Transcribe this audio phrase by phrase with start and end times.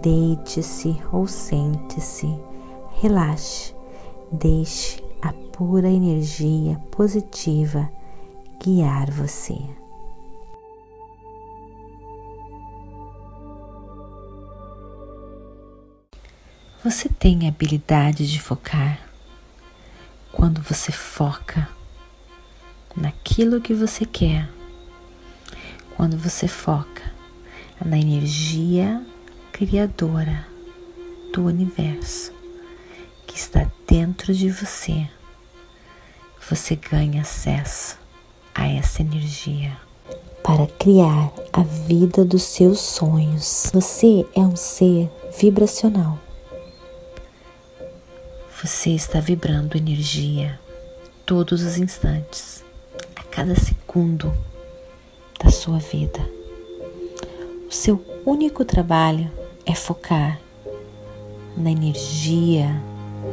[0.00, 2.28] deite-se ou sente-se,
[3.00, 3.74] relaxe,
[4.32, 7.88] deixe a pura energia positiva
[8.62, 9.56] guiar você.
[16.84, 19.00] Você tem a habilidade de focar
[20.32, 21.68] quando você foca
[22.94, 24.50] naquilo que você quer,
[25.96, 27.02] quando você foca
[27.82, 29.04] na energia
[29.54, 30.48] criadora
[31.32, 32.32] do universo
[33.24, 35.08] que está dentro de você,
[36.50, 37.96] você ganha acesso
[38.52, 39.70] a essa energia
[40.42, 43.70] para criar a vida dos seus sonhos.
[43.72, 46.18] Você é um ser vibracional.
[48.60, 50.58] Você está vibrando energia
[51.24, 52.64] todos os instantes,
[53.14, 54.36] a cada segundo
[55.38, 56.28] da sua vida.
[57.68, 60.38] O seu único trabalho é focar
[61.56, 62.68] na energia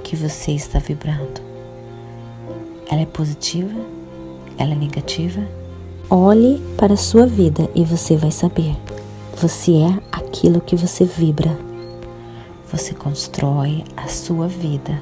[0.03, 1.41] que você está vibrando.
[2.89, 3.79] Ela é positiva?
[4.57, 5.41] Ela é negativa?
[6.09, 8.75] Olhe para a sua vida e você vai saber.
[9.37, 11.57] Você é aquilo que você vibra.
[12.71, 15.01] Você constrói a sua vida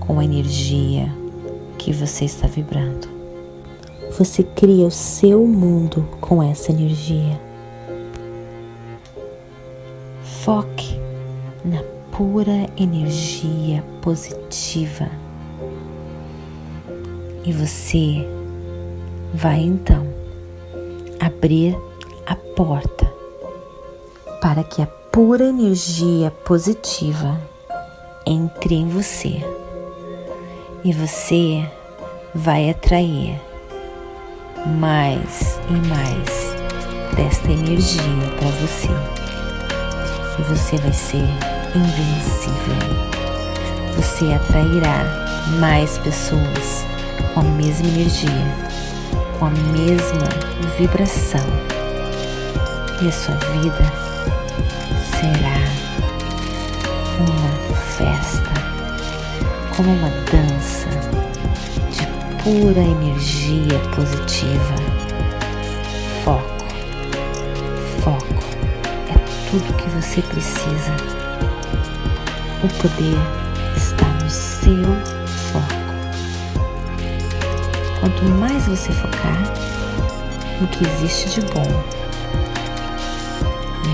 [0.00, 1.12] com a energia
[1.78, 3.08] que você está vibrando.
[4.18, 7.45] Você cria o seu mundo com essa energia.
[10.46, 10.94] Foque
[11.64, 11.82] na
[12.16, 15.10] pura energia positiva
[17.44, 18.24] e você
[19.34, 20.06] vai então
[21.18, 21.76] abrir
[22.24, 23.12] a porta
[24.40, 27.40] para que a pura energia positiva
[28.24, 29.42] entre em você
[30.84, 31.68] e você
[32.32, 33.34] vai atrair
[34.78, 39.25] mais e mais desta energia para você.
[40.38, 41.24] E você vai ser
[41.74, 42.76] invencível.
[43.96, 45.26] Você atrairá
[45.60, 46.86] mais pessoas
[47.32, 48.30] com a mesma energia,
[49.38, 50.28] com a mesma
[50.78, 51.46] vibração.
[53.02, 54.06] E a sua vida
[55.10, 55.56] será
[57.20, 58.56] uma festa
[59.76, 60.88] como uma dança
[61.90, 62.06] de
[62.42, 64.85] pura energia positiva.
[69.50, 70.96] Tudo que você precisa.
[72.62, 73.16] O poder
[73.76, 74.84] está no seu
[75.52, 75.86] foco.
[78.00, 79.38] Quanto mais você focar
[80.60, 81.84] no que existe de bom,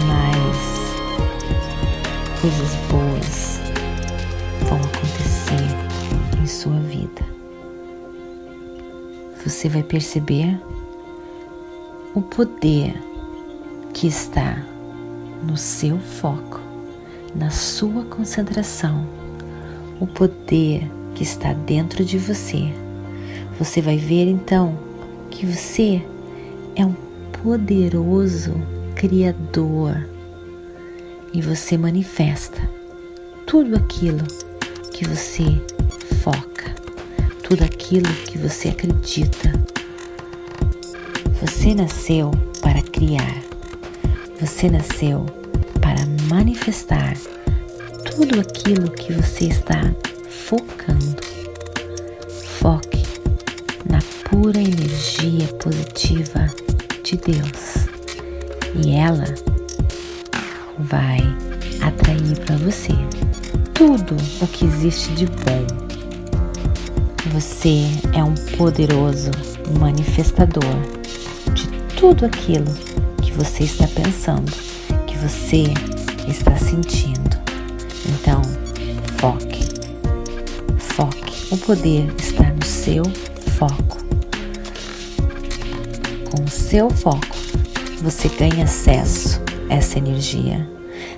[0.06, 0.72] mais
[2.40, 3.60] coisas boas
[4.69, 7.22] vão acontecer em sua vida.
[9.44, 10.58] Você vai perceber
[12.14, 12.94] o poder
[13.92, 14.56] que está
[15.42, 16.60] no seu foco,
[17.34, 19.06] na sua concentração,
[20.00, 22.72] o poder que está dentro de você.
[23.58, 24.78] Você vai ver então
[25.31, 26.02] que você
[26.75, 26.94] é um
[27.42, 28.54] poderoso
[28.94, 30.06] Criador
[31.32, 32.60] e você manifesta
[33.47, 34.25] tudo aquilo
[34.92, 35.44] que você
[36.22, 36.75] foca,
[37.42, 39.52] tudo aquilo que você acredita.
[41.41, 43.42] Você nasceu para criar,
[44.42, 45.25] você nasceu
[45.80, 47.16] para manifestar
[48.10, 49.80] tudo aquilo que você está
[50.28, 51.22] focando.
[52.58, 53.04] Foque
[53.88, 56.52] na pura energia positiva
[57.04, 57.86] de Deus
[58.84, 59.32] e ela
[60.76, 61.20] vai
[61.81, 62.92] atrair para você
[63.72, 65.67] tudo o que existe de bom.
[67.31, 69.31] Você é um poderoso
[69.78, 70.64] manifestador
[71.55, 72.93] de tudo aquilo
[73.32, 74.52] que você está pensando,
[75.06, 75.64] que você
[76.29, 77.38] está sentindo.
[78.06, 78.43] Então,
[79.17, 79.64] foque,
[80.79, 81.55] foque.
[81.55, 83.02] O poder está no seu
[83.56, 83.96] foco.
[86.31, 87.34] Com o seu foco,
[88.02, 89.40] você ganha acesso
[89.70, 90.69] a essa energia.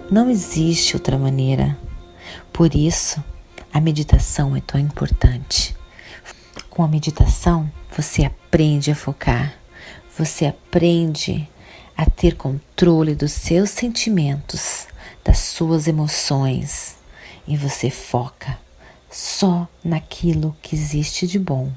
[0.09, 1.77] Não existe outra maneira
[2.53, 3.23] por isso,
[3.73, 5.75] a meditação é tão importante.
[6.71, 9.55] Com a meditação, você aprende a focar,
[10.17, 11.49] você aprende
[11.97, 14.87] a ter controle dos seus sentimentos,
[15.25, 16.97] das suas emoções
[17.47, 18.59] e você foca
[19.11, 21.71] só naquilo que existe de bom.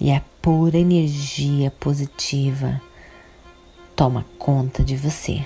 [0.00, 2.80] E a pura energia positiva
[3.96, 5.44] toma conta de você.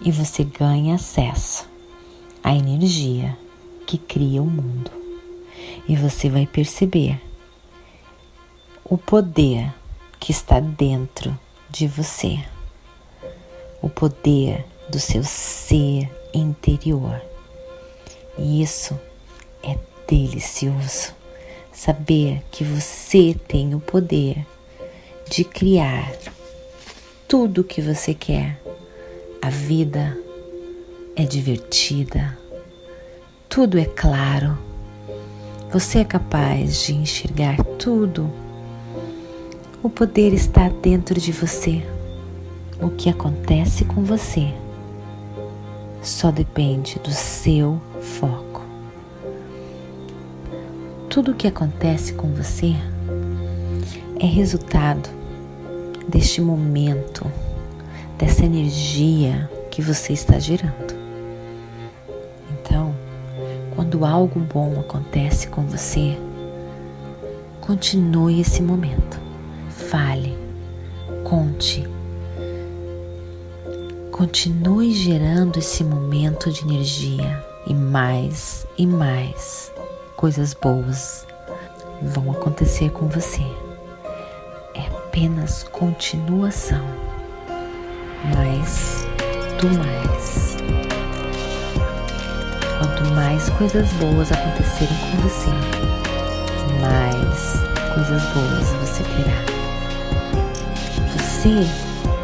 [0.00, 1.68] E você ganha acesso
[2.42, 3.36] à energia
[3.86, 4.90] que cria o mundo.
[5.86, 7.20] E você vai perceber
[8.84, 9.74] o poder
[10.18, 11.38] que está dentro
[11.70, 12.38] de você,
[13.82, 17.20] o poder do seu ser interior.
[18.36, 18.98] E isso
[19.62, 19.76] é
[20.06, 21.14] delicioso.
[21.72, 24.44] Saber que você tem o poder
[25.30, 26.12] de criar
[27.28, 28.60] tudo o que você quer.
[29.40, 30.18] A vida
[31.14, 32.36] é divertida,
[33.48, 34.58] tudo é claro.
[35.70, 38.47] Você é capaz de enxergar tudo.
[39.80, 41.86] O poder está dentro de você.
[42.82, 44.52] O que acontece com você
[46.02, 48.62] só depende do seu foco.
[51.08, 52.74] Tudo o que acontece com você
[54.18, 55.08] é resultado
[56.08, 57.24] deste momento,
[58.18, 60.92] dessa energia que você está gerando.
[62.50, 62.92] Então,
[63.76, 66.18] quando algo bom acontece com você,
[67.60, 69.27] continue esse momento.
[71.28, 71.86] Conte.
[74.10, 79.70] Continue gerando esse momento de energia e mais e mais
[80.16, 81.26] coisas boas
[82.00, 83.42] vão acontecer com você.
[84.74, 86.82] É apenas continuação,
[88.34, 89.06] mais
[89.60, 90.56] do mais.
[92.78, 95.50] Quanto mais coisas boas acontecerem com você,
[96.80, 99.57] mais coisas boas você terá.
[101.48, 101.66] Você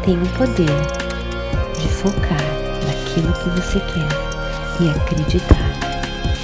[0.05, 0.69] tem o poder
[1.81, 2.37] de focar
[2.85, 4.07] naquilo que você quer
[4.79, 5.71] e acreditar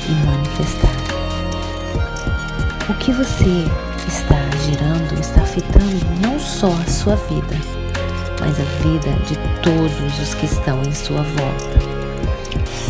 [0.10, 0.89] e manifestar.
[2.89, 3.68] O que você
[4.07, 7.56] está gerando está afetando não só a sua vida,
[8.39, 11.80] mas a vida de todos os que estão em sua volta.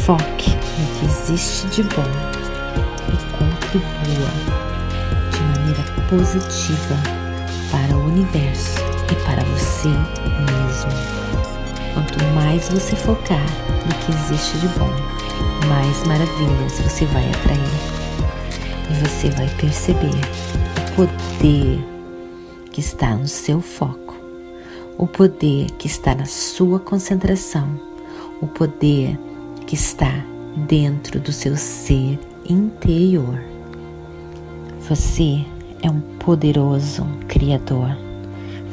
[0.05, 2.07] Foque no que existe de bom
[3.09, 4.31] e contribua
[5.31, 6.95] de maneira positiva
[7.69, 8.80] para o universo
[9.11, 10.91] e para você mesmo.
[11.93, 13.45] Quanto mais você focar
[13.85, 14.89] no que existe de bom,
[15.67, 18.01] mais maravilhas você vai atrair
[18.89, 20.21] e você vai perceber
[20.77, 21.85] o poder
[22.71, 24.15] que está no seu foco,
[24.97, 27.79] o poder que está na sua concentração,
[28.41, 29.19] o poder
[29.67, 30.23] que está
[30.67, 33.41] dentro do seu ser interior.
[34.87, 35.45] Você
[35.81, 38.10] é um poderoso Criador.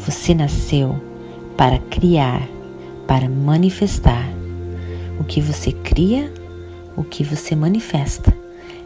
[0.09, 0.99] Você nasceu
[1.55, 2.49] para criar,
[3.07, 4.27] para manifestar.
[5.21, 6.33] O que você cria,
[6.97, 8.35] o que você manifesta,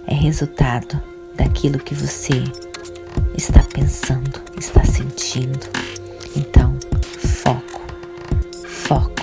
[0.04, 1.00] é resultado
[1.36, 2.42] daquilo que você
[3.38, 5.60] está pensando, está sentindo.
[6.34, 6.76] Então,
[7.20, 7.82] foco,
[8.64, 9.22] foco,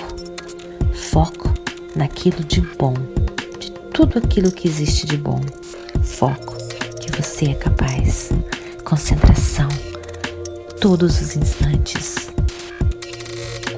[0.94, 1.52] foco
[1.94, 2.94] naquilo de bom,
[3.58, 5.42] de tudo aquilo que existe de bom.
[6.02, 6.56] Foco
[6.98, 8.30] que você é capaz.
[8.84, 9.68] Concentração,
[10.80, 12.30] todos os instantes.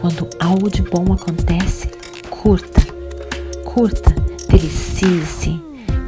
[0.01, 1.89] Quando algo de bom acontece,
[2.31, 2.81] curta,
[3.65, 4.15] curta,
[4.49, 5.61] delicie-se,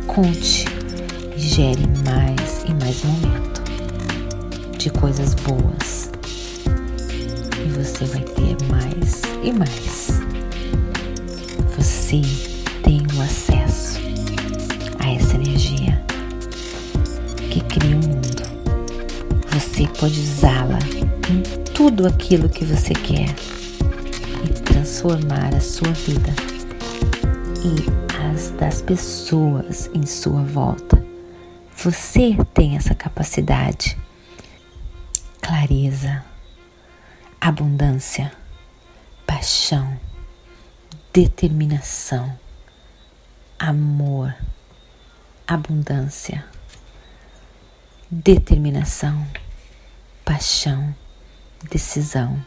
[0.06, 0.64] conte
[1.36, 3.62] gere mais e mais momento
[4.78, 6.10] de coisas boas.
[7.64, 10.20] E você vai ter mais e mais.
[11.76, 12.22] Você
[12.84, 13.98] tem o acesso
[15.00, 16.00] a essa energia
[17.50, 18.34] que cria o um mundo.
[19.50, 20.63] Você pode em
[21.84, 23.28] tudo aquilo que você quer
[24.42, 26.32] e transformar a sua vida
[27.62, 31.04] e as das pessoas em sua volta
[31.76, 33.98] você tem essa capacidade.
[35.42, 36.24] Clareza,
[37.38, 38.32] abundância,
[39.26, 40.00] paixão,
[41.12, 42.34] determinação,
[43.58, 44.34] amor,
[45.46, 46.46] abundância,
[48.10, 49.26] determinação,
[50.24, 50.94] paixão,
[51.70, 52.44] decisão,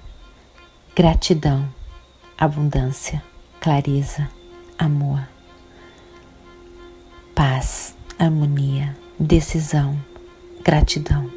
[0.96, 1.68] gratidão,
[2.38, 3.22] abundância,
[3.60, 4.30] clareza,
[4.78, 5.28] amor,
[7.36, 10.00] paz, harmonia decisão,
[10.64, 11.32] gratidão,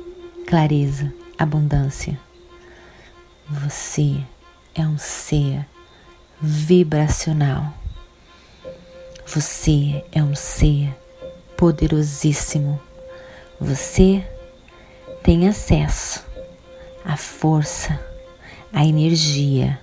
[0.46, 2.18] clareza, abundância.
[3.48, 4.22] Você
[4.74, 5.66] é um ser
[6.40, 7.72] vibracional.
[9.26, 10.94] Você é um ser
[11.56, 12.80] poderosíssimo.
[13.60, 14.24] Você
[15.22, 16.29] tem acesso
[17.10, 17.98] à força,
[18.72, 19.80] à energia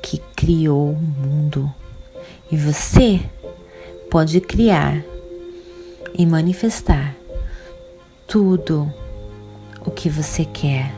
[0.00, 1.72] que criou o mundo.
[2.52, 3.20] E você
[4.08, 5.02] pode criar
[6.14, 7.16] e manifestar
[8.28, 8.88] tudo
[9.84, 10.94] o que você quer.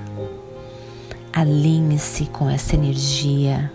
[1.33, 3.73] Alinhe-se com essa energia,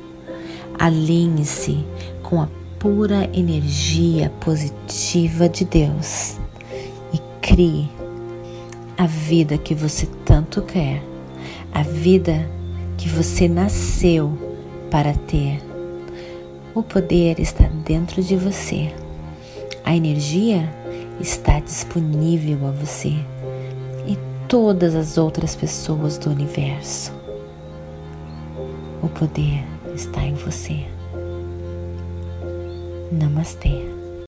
[0.77, 1.83] alinhe-se
[2.21, 6.37] com a pura energia positiva de Deus.
[7.11, 7.89] E crie
[8.95, 11.01] a vida que você tanto quer,
[11.73, 12.47] a vida
[12.97, 14.37] que você nasceu
[14.91, 15.59] para ter.
[16.75, 18.93] O poder está dentro de você.
[19.83, 20.71] A energia
[21.19, 23.13] está disponível a você
[24.07, 27.11] e todas as outras pessoas do universo.
[29.01, 29.63] O poder
[29.95, 30.85] está em você.
[33.11, 33.92] Namastê.